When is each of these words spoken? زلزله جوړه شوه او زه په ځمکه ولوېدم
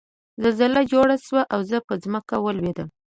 زلزله 0.43 0.81
جوړه 0.91 1.15
شوه 1.25 1.43
او 1.53 1.59
زه 1.69 1.77
په 1.87 1.93
ځمکه 2.03 2.35
ولوېدم 2.39 2.87